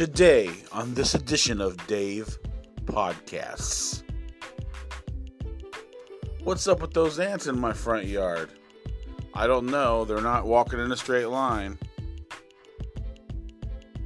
Today, 0.00 0.50
on 0.72 0.94
this 0.94 1.14
edition 1.14 1.60
of 1.60 1.76
Dave 1.86 2.38
Podcasts. 2.86 4.02
What's 6.42 6.66
up 6.66 6.80
with 6.80 6.94
those 6.94 7.18
ants 7.18 7.46
in 7.46 7.60
my 7.60 7.74
front 7.74 8.06
yard? 8.06 8.48
I 9.34 9.46
don't 9.46 9.66
know. 9.66 10.06
They're 10.06 10.22
not 10.22 10.46
walking 10.46 10.80
in 10.80 10.90
a 10.90 10.96
straight 10.96 11.26
line. 11.26 11.78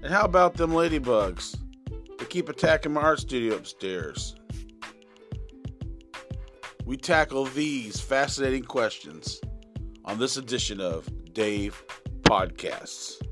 And 0.02 0.12
how 0.12 0.24
about 0.24 0.54
them 0.54 0.72
ladybugs? 0.72 1.56
They 2.18 2.24
keep 2.24 2.48
attacking 2.48 2.92
my 2.92 3.02
art 3.02 3.20
studio 3.20 3.54
upstairs. 3.54 4.34
We 6.84 6.96
tackle 6.96 7.44
these 7.44 8.00
fascinating 8.00 8.64
questions 8.64 9.40
on 10.04 10.18
this 10.18 10.38
edition 10.38 10.80
of 10.80 11.08
Dave 11.32 11.80
Podcasts. 12.22 13.22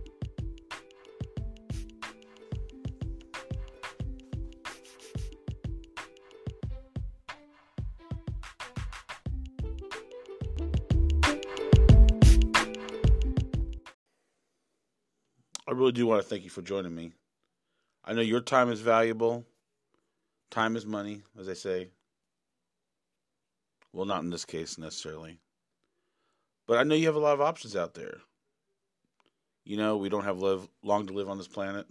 I 15.66 15.73
really 15.73 15.93
do 15.93 16.07
want 16.07 16.23
to 16.23 16.29
thank 16.29 16.45
you 16.45 16.51
for 16.51 16.62
joining 16.62 16.95
me. 16.95 17.12
I 18.05 18.15
know 18.15 18.21
your 18.21 18.41
time 18.41 18.71
is 18.71 18.80
valuable. 18.80 19.45
Time 20.51 20.77
is 20.77 20.85
money, 20.85 21.23
as 21.38 21.48
I 21.48 21.55
say. 21.55 21.88
Well, 23.93 24.07
not 24.07 24.25
in 24.25 24.30
this 24.30 24.45
case 24.45 24.77
necessarily. 24.77 25.38
But 26.66 26.79
I 26.79 26.83
know 26.83 26.95
you 26.95 27.07
have 27.07 27.16
a 27.16 27.21
lot 27.21 27.35
of 27.35 27.41
options 27.41 27.77
out 27.77 27.95
there. 27.95 28.19
You 29.65 29.77
know, 29.77 29.97
we 29.97 30.09
don't 30.09 30.25
have 30.25 30.38
live 30.38 30.69
long 30.83 31.07
to 31.07 31.13
live 31.13 31.29
on 31.29 31.38
this 31.38 31.49
planet. 31.49 31.87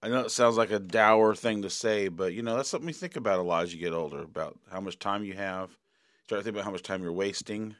I 0.00 0.08
know 0.08 0.20
it 0.20 0.30
sounds 0.30 0.56
like 0.56 0.70
a 0.70 0.78
dour 0.78 1.34
thing 1.34 1.62
to 1.62 1.70
say, 1.70 2.06
but 2.06 2.32
you 2.32 2.42
know, 2.42 2.56
that's 2.56 2.68
something 2.68 2.86
you 2.86 2.94
think 2.94 3.16
about 3.16 3.40
a 3.40 3.42
lot 3.42 3.64
as 3.64 3.74
you 3.74 3.80
get 3.80 3.92
older, 3.92 4.22
about 4.22 4.56
how 4.70 4.80
much 4.80 5.00
time 5.00 5.24
you 5.24 5.34
have. 5.34 5.76
Start 6.24 6.40
to 6.40 6.44
think 6.44 6.54
about 6.54 6.64
how 6.64 6.70
much 6.70 6.84
time 6.84 7.02
you're 7.02 7.12
wasting. 7.12 7.74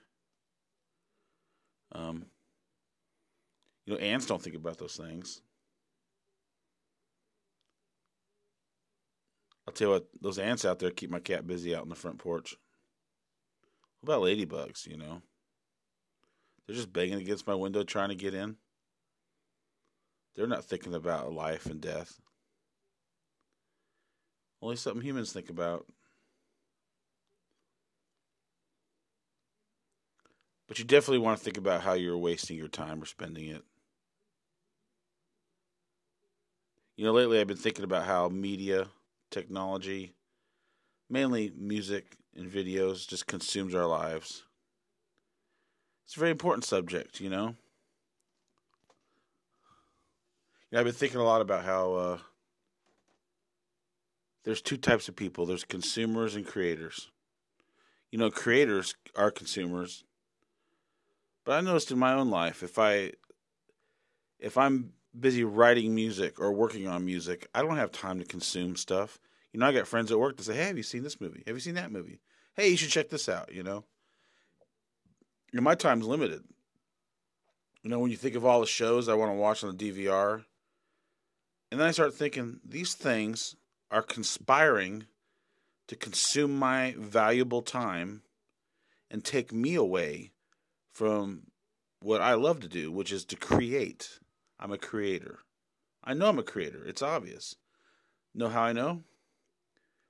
Um, 1.93 2.27
you 3.89 3.95
know, 3.95 4.01
ants 4.01 4.27
don't 4.27 4.43
think 4.43 4.55
about 4.55 4.77
those 4.77 4.97
things. 4.97 5.41
I'll 9.67 9.73
tell 9.73 9.89
you 9.89 9.95
what, 9.95 10.09
those 10.21 10.39
ants 10.39 10.67
out 10.67 10.79
there 10.79 10.91
keep 10.91 11.09
my 11.11 11.21
cat 11.21 11.47
busy 11.47 11.75
out 11.75 11.83
on 11.83 11.89
the 11.89 11.95
front 11.95 12.19
porch. 12.19 12.55
What 14.01 14.13
about 14.13 14.27
ladybugs, 14.27 14.87
you 14.87 14.99
know? 14.99 15.23
They're 16.67 16.77
just 16.77 16.93
banging 16.93 17.19
against 17.19 17.47
my 17.47 17.55
window 17.55 17.83
trying 17.83 18.11
to 18.11 18.15
get 18.15 18.35
in. 18.35 18.57
They're 20.37 20.47
not 20.47 20.67
thinking 20.67 20.93
about 20.93 21.33
life 21.33 21.65
and 21.65 21.81
death. 21.81 22.21
Only 24.61 24.77
something 24.77 25.03
humans 25.03 25.33
think 25.33 25.49
about. 25.49 25.87
But 30.67 30.79
you 30.79 30.85
definitely 30.85 31.21
want 31.21 31.39
to 31.39 31.45
think 31.45 31.57
about 31.57 31.81
how 31.81 31.95
you're 31.95 32.19
wasting 32.19 32.59
your 32.59 32.69
time 32.69 33.03
or 33.03 33.07
spending 33.07 33.47
it. 33.47 33.65
You 36.99 37.05
know, 37.05 37.13
lately 37.13 37.39
I've 37.39 37.47
been 37.47 37.57
thinking 37.57 37.85
about 37.85 38.07
how 38.07 38.29
media, 38.29 38.89
technology, 39.31 40.15
mainly 41.09 41.53
music 41.57 42.17
and 42.35 42.51
videos, 42.51 43.07
just 43.07 43.29
consumes 43.29 43.73
our 43.73 43.87
lives. 43.87 44.43
It's 46.05 46.17
a 46.17 46.19
very 46.19 46.33
important 46.33 46.65
subject, 46.65 47.21
you 47.21 47.31
know. 47.31 47.55
You 50.71 50.73
know 50.73 50.81
I've 50.81 50.87
been 50.87 50.93
thinking 50.93 51.21
a 51.21 51.25
lot 51.25 51.41
about 51.41 51.65
how 51.65 51.93
uh, 51.93 52.19
there's 54.43 54.61
two 54.61 54.77
types 54.77 55.09
of 55.09 55.15
people 55.15 55.47
there's 55.47 55.63
consumers 55.63 56.35
and 56.35 56.45
creators. 56.45 57.13
You 58.11 58.19
know, 58.19 58.29
creators 58.29 58.97
are 59.15 59.31
consumers. 59.31 60.03
But 61.45 61.59
I 61.59 61.61
noticed 61.61 61.93
in 61.93 61.99
my 62.01 62.15
own 62.15 62.29
life, 62.29 62.65
if 62.65 62.77
I 62.77 63.13
if 64.41 64.59
I'm 64.59 64.95
busy 65.21 65.45
writing 65.45 65.95
music 65.95 66.41
or 66.41 66.53
working 66.53 66.87
on 66.87 67.05
music, 67.05 67.49
I 67.55 67.63
don't 67.63 67.77
have 67.77 67.93
time 67.93 68.19
to 68.19 68.25
consume 68.25 68.77
stuff. 68.77 69.19
You 69.53 69.61
know, 69.61 69.67
I 69.67 69.73
got 69.73 69.87
friends 69.87 70.11
at 70.13 70.19
work 70.19 70.37
that 70.37 70.45
say, 70.45 70.55
"Hey, 70.55 70.65
have 70.65 70.77
you 70.77 70.83
seen 70.83 71.03
this 71.03 71.21
movie? 71.21 71.43
Have 71.47 71.57
you 71.57 71.61
seen 71.61 71.75
that 71.75 71.93
movie? 71.93 72.21
Hey, 72.55 72.69
you 72.69 72.77
should 72.77 72.91
check 72.91 73.09
this 73.09 73.29
out." 73.29 73.53
You 73.53 73.63
know, 73.63 73.85
you 75.53 75.57
know, 75.57 75.63
my 75.63 75.75
time's 75.75 76.07
limited. 76.07 76.45
You 77.83 77.91
know, 77.91 77.99
when 77.99 78.11
you 78.11 78.17
think 78.17 78.35
of 78.35 78.45
all 78.45 78.61
the 78.61 78.67
shows 78.67 79.09
I 79.09 79.15
want 79.15 79.31
to 79.31 79.37
watch 79.37 79.65
on 79.65 79.77
the 79.77 79.77
DVR, 79.77 80.45
and 81.71 81.81
then 81.81 81.89
I 81.89 81.93
start 81.93 82.15
thinking 82.15 82.61
these 82.65 82.95
things 82.95 83.57
are 83.91 84.03
conspiring 84.03 85.07
to 85.87 85.97
consume 85.97 86.59
my 86.59 86.95
valuable 86.99 87.63
time 87.63 88.23
and 89.11 89.25
take 89.25 89.53
me 89.53 89.75
away 89.75 90.33
from 90.93 91.45
what 92.01 92.21
I 92.21 92.35
love 92.35 92.61
to 92.61 92.69
do, 92.69 92.93
which 92.93 93.13
is 93.13 93.25
to 93.27 93.37
create. 93.37 94.19
I'm 94.59 94.73
a 94.73 94.79
creator. 94.79 95.41
I 96.03 96.15
know 96.15 96.29
I'm 96.29 96.39
a 96.39 96.43
creator. 96.45 96.83
It's 96.85 97.03
obvious. 97.03 97.57
Know 98.35 98.49
how 98.49 98.63
I 98.63 98.73
know? 98.73 99.03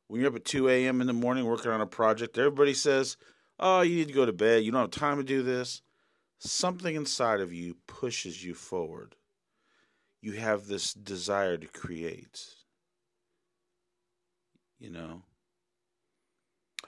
When 0.06 0.20
you're 0.20 0.30
up 0.30 0.36
at 0.36 0.44
2 0.44 0.68
a.m. 0.68 1.00
in 1.00 1.06
the 1.06 1.12
morning 1.12 1.44
working 1.44 1.70
on 1.70 1.80
a 1.80 1.86
project, 1.86 2.38
everybody 2.38 2.74
says, 2.74 3.16
Oh, 3.58 3.80
you 3.82 3.96
need 3.96 4.08
to 4.08 4.14
go 4.14 4.24
to 4.24 4.32
bed. 4.32 4.64
You 4.64 4.72
don't 4.72 4.80
have 4.80 4.90
time 4.90 5.18
to 5.18 5.24
do 5.24 5.42
this. 5.42 5.82
Something 6.38 6.94
inside 6.94 7.40
of 7.40 7.52
you 7.52 7.76
pushes 7.86 8.44
you 8.44 8.54
forward. 8.54 9.16
You 10.22 10.32
have 10.32 10.66
this 10.66 10.94
desire 10.94 11.56
to 11.56 11.66
create. 11.66 12.46
You 14.78 14.90
know? 14.90 15.22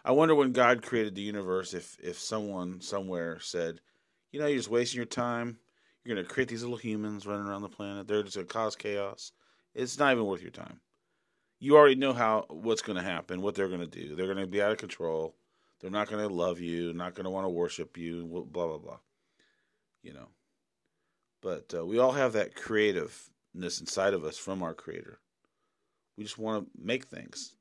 I 0.04 0.12
wonder 0.12 0.34
when 0.34 0.52
God 0.52 0.82
created 0.82 1.14
the 1.14 1.22
universe 1.22 1.74
if, 1.74 1.96
if 2.02 2.18
someone 2.18 2.80
somewhere 2.80 3.38
said, 3.40 3.80
You 4.30 4.40
know, 4.40 4.46
you're 4.46 4.58
just 4.58 4.70
wasting 4.70 4.98
your 4.98 5.06
time 5.06 5.58
you're 6.04 6.16
gonna 6.16 6.26
create 6.26 6.48
these 6.48 6.62
little 6.62 6.76
humans 6.76 7.26
running 7.26 7.46
around 7.46 7.62
the 7.62 7.68
planet. 7.68 8.06
They're 8.06 8.22
just 8.22 8.36
gonna 8.36 8.46
cause 8.46 8.76
chaos. 8.76 9.32
It's 9.74 9.98
not 9.98 10.12
even 10.12 10.24
worth 10.24 10.42
your 10.42 10.50
time. 10.50 10.80
You 11.58 11.76
already 11.76 11.94
know 11.94 12.12
how 12.12 12.46
what's 12.48 12.82
gonna 12.82 13.02
happen, 13.02 13.42
what 13.42 13.54
they're 13.54 13.68
gonna 13.68 13.86
do. 13.86 14.16
They're 14.16 14.32
gonna 14.32 14.46
be 14.46 14.62
out 14.62 14.72
of 14.72 14.78
control. 14.78 15.36
They're 15.80 15.90
not 15.90 16.08
gonna 16.08 16.28
love 16.28 16.60
you. 16.60 16.92
Not 16.94 17.14
gonna 17.14 17.30
want 17.30 17.44
to 17.44 17.50
worship 17.50 17.96
you. 17.96 18.26
Blah 18.26 18.66
blah 18.66 18.78
blah. 18.78 18.98
You 20.02 20.14
know. 20.14 20.28
But 21.42 21.72
uh, 21.74 21.84
we 21.84 21.98
all 21.98 22.12
have 22.12 22.32
that 22.34 22.54
creativeness 22.54 23.80
inside 23.80 24.14
of 24.14 24.24
us 24.24 24.36
from 24.36 24.62
our 24.62 24.74
Creator. 24.74 25.18
We 26.16 26.24
just 26.24 26.38
want 26.38 26.64
to 26.64 26.70
make 26.82 27.06
things. 27.06 27.54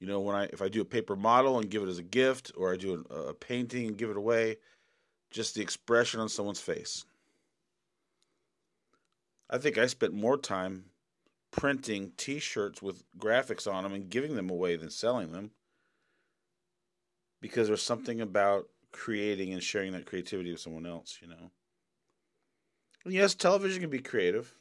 You 0.00 0.08
know, 0.08 0.20
when 0.20 0.34
I 0.36 0.44
if 0.46 0.60
I 0.62 0.68
do 0.68 0.80
a 0.80 0.84
paper 0.84 1.16
model 1.16 1.58
and 1.58 1.70
give 1.70 1.82
it 1.82 1.88
as 1.88 1.98
a 1.98 2.02
gift, 2.02 2.52
or 2.56 2.72
I 2.72 2.76
do 2.76 3.04
a, 3.10 3.14
a 3.14 3.34
painting 3.34 3.86
and 3.86 3.96
give 3.96 4.10
it 4.10 4.16
away, 4.16 4.56
just 5.34 5.56
the 5.56 5.62
expression 5.62 6.20
on 6.20 6.28
someone's 6.28 6.60
face. 6.60 7.04
I 9.50 9.58
think 9.58 9.76
I 9.76 9.86
spent 9.86 10.14
more 10.14 10.38
time 10.38 10.84
printing 11.50 12.12
t 12.16 12.38
shirts 12.38 12.80
with 12.80 13.02
graphics 13.18 13.70
on 13.70 13.82
them 13.82 13.92
and 13.92 14.08
giving 14.08 14.36
them 14.36 14.48
away 14.48 14.76
than 14.76 14.90
selling 14.90 15.32
them 15.32 15.50
because 17.40 17.66
there's 17.66 17.82
something 17.82 18.20
about 18.20 18.68
creating 18.92 19.52
and 19.52 19.62
sharing 19.62 19.92
that 19.92 20.06
creativity 20.06 20.52
with 20.52 20.60
someone 20.60 20.86
else, 20.86 21.18
you 21.20 21.26
know. 21.26 21.50
And 23.04 23.12
yes, 23.12 23.34
television 23.34 23.80
can 23.80 23.90
be 23.90 23.98
creative, 23.98 24.54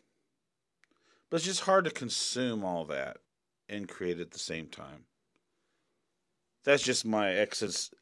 but 1.30 1.38
it's 1.38 1.46
just 1.46 1.62
hard 1.62 1.86
to 1.86 1.92
consume 1.92 2.66
all 2.66 2.84
that 2.86 3.18
and 3.70 3.88
create 3.88 4.20
at 4.20 4.32
the 4.32 4.40
same 4.40 4.68
time. 4.68 5.06
That's 6.64 6.84
just 6.84 7.06
my 7.06 7.48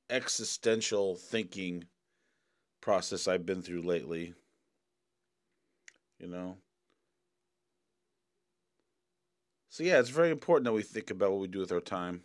existential 0.09 1.16
thinking 1.16 1.85
process 2.81 3.28
I've 3.28 3.45
been 3.45 3.61
through 3.61 3.83
lately. 3.83 4.33
You 6.19 6.28
know? 6.28 6.57
So, 9.69 9.83
yeah, 9.83 9.99
it's 9.99 10.09
very 10.09 10.31
important 10.31 10.66
that 10.66 10.73
we 10.73 10.83
think 10.83 11.11
about 11.11 11.31
what 11.31 11.39
we 11.39 11.47
do 11.47 11.59
with 11.59 11.72
our 11.72 11.79
time. 11.79 12.23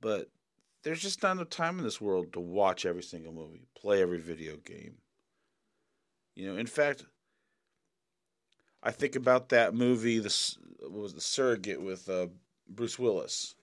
But 0.00 0.30
there's 0.82 1.02
just 1.02 1.22
not 1.22 1.32
enough 1.32 1.50
time 1.50 1.78
in 1.78 1.84
this 1.84 2.00
world 2.00 2.32
to 2.32 2.40
watch 2.40 2.86
every 2.86 3.02
single 3.02 3.32
movie, 3.32 3.66
play 3.76 4.00
every 4.00 4.18
video 4.18 4.56
game. 4.56 4.94
You 6.34 6.46
know, 6.52 6.58
in 6.58 6.66
fact, 6.66 7.04
I 8.82 8.92
think 8.92 9.16
about 9.16 9.48
that 9.50 9.74
movie, 9.74 10.20
the 10.20 10.56
was 10.88 11.12
the 11.12 11.20
Surrogate 11.20 11.82
with 11.82 12.08
uh, 12.08 12.28
Bruce 12.68 12.98
Willis. 12.98 13.56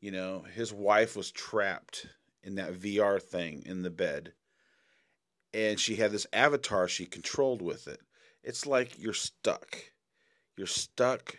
You 0.00 0.10
know, 0.12 0.44
his 0.54 0.72
wife 0.72 1.14
was 1.14 1.30
trapped 1.30 2.06
in 2.42 2.54
that 2.54 2.74
VR 2.74 3.20
thing 3.20 3.62
in 3.66 3.82
the 3.82 3.90
bed. 3.90 4.32
And 5.52 5.78
she 5.78 5.96
had 5.96 6.12
this 6.12 6.26
avatar 6.32 6.88
she 6.88 7.06
controlled 7.06 7.60
with 7.60 7.86
it. 7.86 8.00
It's 8.42 8.66
like 8.66 8.98
you're 8.98 9.12
stuck. 9.12 9.76
You're 10.56 10.66
stuck 10.66 11.36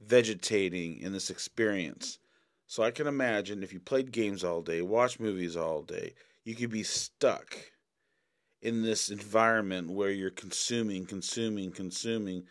vegetating 0.00 1.00
in 1.00 1.12
this 1.12 1.30
experience. 1.30 2.18
So 2.66 2.82
I 2.82 2.90
can 2.90 3.06
imagine 3.06 3.62
if 3.62 3.72
you 3.72 3.80
played 3.80 4.10
games 4.10 4.42
all 4.42 4.62
day, 4.62 4.82
watched 4.82 5.20
movies 5.20 5.56
all 5.56 5.82
day, 5.82 6.14
you 6.44 6.54
could 6.54 6.70
be 6.70 6.82
stuck 6.82 7.56
in 8.62 8.82
this 8.82 9.10
environment 9.10 9.90
where 9.90 10.10
you're 10.10 10.30
consuming, 10.30 11.06
consuming, 11.06 11.70
consuming. 11.70 12.44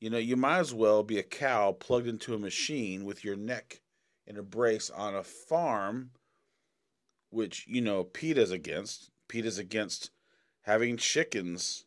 You 0.00 0.10
know, 0.10 0.18
you 0.18 0.36
might 0.36 0.60
as 0.60 0.72
well 0.72 1.02
be 1.02 1.18
a 1.18 1.24
cow 1.24 1.72
plugged 1.72 2.06
into 2.06 2.34
a 2.34 2.38
machine 2.38 3.04
with 3.04 3.24
your 3.24 3.36
neck 3.36 3.80
in 4.28 4.36
a 4.36 4.42
brace 4.42 4.90
on 4.90 5.14
a 5.14 5.24
farm, 5.24 6.10
which, 7.30 7.66
you 7.66 7.80
know, 7.80 8.04
PETA's 8.04 8.50
against. 8.50 9.10
PETA's 9.26 9.58
against 9.58 10.10
having 10.62 10.98
chickens 10.98 11.86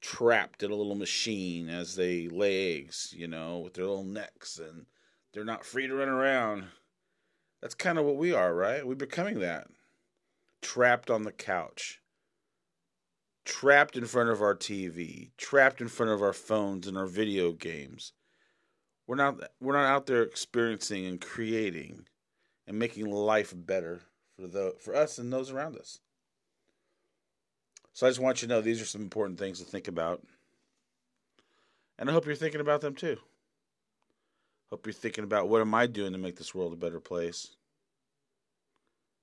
trapped 0.00 0.62
in 0.62 0.70
a 0.70 0.74
little 0.74 0.94
machine 0.94 1.68
as 1.68 1.94
they 1.94 2.26
lay 2.28 2.78
eggs, 2.78 3.12
you 3.16 3.28
know, 3.28 3.58
with 3.58 3.74
their 3.74 3.84
little 3.84 4.04
necks 4.04 4.58
and 4.58 4.86
they're 5.32 5.44
not 5.44 5.64
free 5.64 5.86
to 5.86 5.94
run 5.94 6.08
around. 6.08 6.64
That's 7.60 7.74
kind 7.74 7.98
of 7.98 8.06
what 8.06 8.16
we 8.16 8.32
are, 8.32 8.54
right? 8.54 8.86
We're 8.86 8.94
becoming 8.94 9.40
that. 9.40 9.66
Trapped 10.62 11.10
on 11.10 11.22
the 11.22 11.32
couch, 11.32 12.00
trapped 13.44 13.96
in 13.96 14.06
front 14.06 14.30
of 14.30 14.42
our 14.42 14.54
TV, 14.54 15.30
trapped 15.36 15.80
in 15.80 15.88
front 15.88 16.12
of 16.12 16.22
our 16.22 16.32
phones 16.32 16.86
and 16.86 16.96
our 16.96 17.06
video 17.06 17.52
games. 17.52 18.12
We're 19.08 19.16
not 19.16 19.40
we're 19.58 19.72
not 19.72 19.86
out 19.86 20.06
there 20.06 20.22
experiencing 20.22 21.06
and 21.06 21.18
creating 21.18 22.06
and 22.66 22.78
making 22.78 23.10
life 23.10 23.54
better 23.56 24.02
for 24.36 24.46
the 24.46 24.76
for 24.78 24.94
us 24.94 25.18
and 25.18 25.32
those 25.32 25.50
around 25.50 25.76
us. 25.76 25.98
So 27.94 28.06
I 28.06 28.10
just 28.10 28.20
want 28.20 28.42
you 28.42 28.48
to 28.48 28.54
know 28.54 28.60
these 28.60 28.82
are 28.82 28.86
some 28.86 29.00
important 29.00 29.38
things 29.38 29.58
to 29.58 29.64
think 29.64 29.88
about. 29.88 30.22
And 31.98 32.08
I 32.08 32.12
hope 32.12 32.26
you're 32.26 32.36
thinking 32.36 32.60
about 32.60 32.82
them 32.82 32.94
too. 32.94 33.16
Hope 34.70 34.86
you're 34.86 34.92
thinking 34.92 35.24
about 35.24 35.48
what 35.48 35.62
am 35.62 35.74
I 35.74 35.86
doing 35.86 36.12
to 36.12 36.18
make 36.18 36.36
this 36.36 36.54
world 36.54 36.74
a 36.74 36.76
better 36.76 37.00
place? 37.00 37.56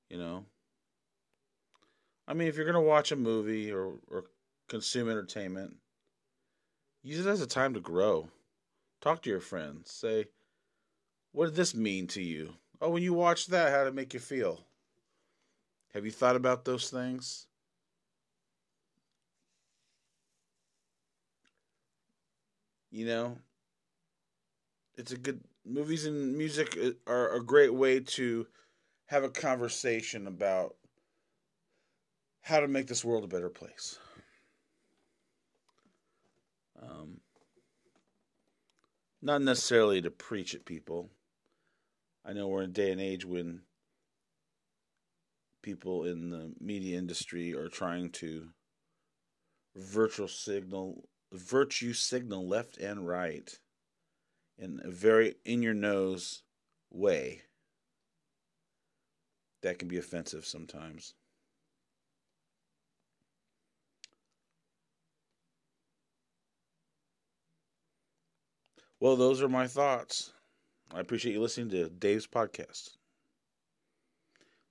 You 0.09 0.17
know? 0.17 0.45
I 2.27 2.33
mean, 2.33 2.47
if 2.47 2.55
you're 2.55 2.65
going 2.65 2.73
to 2.73 2.81
watch 2.81 3.11
a 3.11 3.15
movie 3.15 3.71
or, 3.71 3.93
or 4.09 4.25
consume 4.67 5.09
entertainment, 5.09 5.75
use 7.03 7.23
it 7.23 7.29
as 7.29 7.41
a 7.41 7.47
time 7.47 7.75
to 7.75 7.79
grow. 7.79 8.29
Talk 9.05 9.21
to 9.21 9.29
your 9.29 9.39
friends. 9.39 9.91
Say, 9.91 10.25
what 11.31 11.45
did 11.45 11.55
this 11.55 11.75
mean 11.75 12.07
to 12.07 12.23
you? 12.23 12.55
Oh, 12.81 12.89
when 12.89 13.03
you 13.03 13.13
watched 13.13 13.51
that, 13.51 13.71
how 13.71 13.83
did 13.83 13.89
it 13.89 13.93
make 13.93 14.15
you 14.15 14.19
feel? 14.19 14.65
Have 15.93 16.05
you 16.05 16.11
thought 16.11 16.35
about 16.35 16.65
those 16.65 16.89
things? 16.89 17.45
You 22.89 23.05
know, 23.05 23.37
it's 24.95 25.11
a 25.11 25.17
good 25.17 25.41
movies 25.63 26.07
and 26.07 26.35
music 26.35 26.75
uh, 26.83 26.91
are 27.05 27.35
a 27.35 27.45
great 27.45 27.75
way 27.75 27.99
to 27.99 28.47
have 29.05 29.23
a 29.23 29.29
conversation 29.29 30.25
about 30.25 30.77
how 32.41 32.59
to 32.59 32.67
make 32.67 32.87
this 32.87 33.05
world 33.05 33.23
a 33.23 33.27
better 33.27 33.49
place. 33.49 33.99
Um, 36.81 37.19
not 39.25 39.41
necessarily 39.41 40.01
to 40.03 40.11
preach 40.11 40.53
at 40.53 40.65
people. 40.65 41.09
I 42.23 42.33
know 42.33 42.47
we're 42.47 42.61
in 42.61 42.69
a 42.69 42.73
day 42.73 42.91
and 42.91 43.01
age 43.01 43.25
when 43.25 43.61
people 45.63 46.05
in 46.05 46.29
the 46.29 46.53
media 46.59 46.99
industry 46.99 47.55
are 47.55 47.67
trying 47.67 48.11
to 48.11 48.49
virtual 49.75 50.27
signal 50.27 51.09
virtue 51.33 51.91
signal 51.91 52.47
left 52.47 52.77
and 52.77 53.07
right 53.07 53.59
in 54.59 54.79
a 54.83 54.91
very 54.91 55.35
in 55.43 55.63
your 55.63 55.73
nose 55.73 56.43
way 56.91 57.41
that 59.63 59.79
can 59.79 59.87
be 59.87 59.97
offensive 59.97 60.45
sometimes. 60.45 61.15
Well, 69.01 69.17
those 69.17 69.41
are 69.41 69.49
my 69.49 69.67
thoughts. 69.67 70.31
I 70.93 71.01
appreciate 71.01 71.33
you 71.33 71.41
listening 71.41 71.69
to 71.71 71.89
Dave's 71.89 72.27
podcast. 72.27 72.91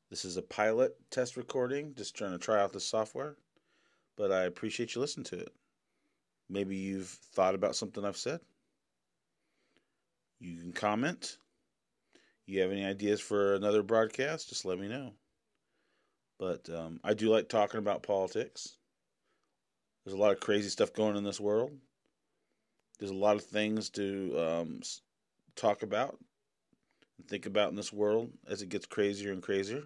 This 0.08 0.24
is 0.24 0.38
a 0.38 0.42
pilot 0.42 0.96
test 1.10 1.36
recording, 1.36 1.94
just 1.94 2.16
trying 2.16 2.32
to 2.32 2.38
try 2.38 2.62
out 2.62 2.72
the 2.72 2.80
software, 2.80 3.36
but 4.16 4.32
I 4.32 4.44
appreciate 4.44 4.94
you 4.94 5.02
listening 5.02 5.24
to 5.24 5.40
it. 5.40 5.52
Maybe 6.48 6.74
you've 6.74 7.08
thought 7.08 7.54
about 7.54 7.76
something 7.76 8.02
I've 8.02 8.16
said. 8.16 8.40
You 10.40 10.56
can 10.56 10.72
comment. 10.72 11.36
You 12.46 12.62
have 12.62 12.72
any 12.72 12.84
ideas 12.84 13.20
for 13.20 13.54
another 13.54 13.82
broadcast? 13.82 14.48
Just 14.48 14.64
let 14.64 14.78
me 14.78 14.88
know. 14.88 15.12
But 16.38 16.68
um, 16.70 16.98
I 17.04 17.12
do 17.12 17.28
like 17.28 17.50
talking 17.50 17.78
about 17.78 18.02
politics. 18.02 18.78
There's 20.04 20.14
a 20.14 20.20
lot 20.20 20.32
of 20.32 20.40
crazy 20.40 20.70
stuff 20.70 20.94
going 20.94 21.16
in 21.16 21.24
this 21.24 21.40
world. 21.40 21.72
There's 22.98 23.10
a 23.10 23.14
lot 23.14 23.36
of 23.36 23.44
things 23.44 23.90
to 23.90 24.38
um, 24.38 24.80
talk 25.56 25.82
about 25.82 26.18
and 27.18 27.28
think 27.28 27.46
about 27.46 27.70
in 27.70 27.76
this 27.76 27.92
world 27.92 28.30
as 28.48 28.62
it 28.62 28.68
gets 28.68 28.86
crazier 28.86 29.32
and 29.32 29.42
crazier. 29.42 29.84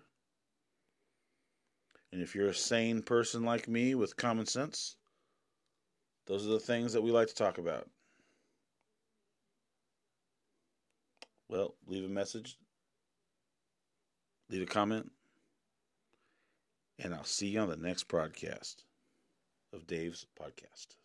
And 2.12 2.22
if 2.22 2.34
you're 2.34 2.48
a 2.48 2.54
sane 2.54 3.02
person 3.02 3.44
like 3.44 3.68
me 3.68 3.94
with 3.94 4.16
common 4.16 4.46
sense, 4.46 4.96
those 6.26 6.46
are 6.46 6.50
the 6.50 6.60
things 6.60 6.92
that 6.92 7.02
we 7.02 7.10
like 7.10 7.28
to 7.28 7.34
talk 7.34 7.58
about. 7.58 7.88
Well, 11.48 11.74
leave 11.86 12.04
a 12.04 12.08
message, 12.08 12.58
leave 14.50 14.62
a 14.62 14.66
comment, 14.66 15.10
and 16.98 17.14
I'll 17.14 17.24
see 17.24 17.48
you 17.48 17.60
on 17.60 17.70
the 17.70 17.76
next 17.76 18.04
broadcast 18.04 18.84
of 19.72 19.86
Dave's 19.86 20.26
podcast. 20.38 20.97